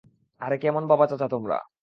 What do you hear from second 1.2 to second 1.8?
তোমরা?